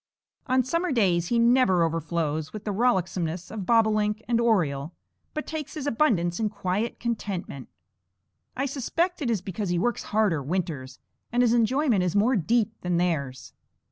On 0.47 0.63
summer 0.63 0.91
days 0.91 1.27
he 1.27 1.37
never 1.37 1.83
overflows 1.83 2.51
with 2.53 2.63
the 2.63 2.71
rollicksomeness 2.73 3.51
of 3.51 3.67
bobolink 3.67 4.23
and 4.27 4.41
oriole, 4.41 4.93
but 5.35 5.45
takes 5.45 5.75
his 5.75 5.85
abundance 5.85 6.39
in 6.39 6.49
quiet 6.49 6.99
contentment. 6.99 7.69
I 8.57 8.65
suspect 8.65 9.21
it 9.21 9.29
is 9.29 9.41
because 9.43 9.69
he 9.69 9.77
works 9.77 10.05
harder 10.05 10.41
winters, 10.41 10.97
and 11.31 11.43
his 11.43 11.53
enjoyment 11.53 12.01
is 12.03 12.15
more 12.15 12.35
deep 12.35 12.73
than 12.81 12.97
theirs. 12.97 13.53